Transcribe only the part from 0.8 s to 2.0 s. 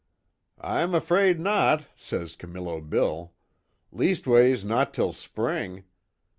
'fraid not,'